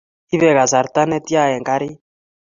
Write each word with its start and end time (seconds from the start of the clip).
Ibe 0.35 0.49
kasarta 0.59 1.01
ne 1.09 1.17
tia 1.27 1.43
eng 1.57 1.65
karit? 1.69 1.99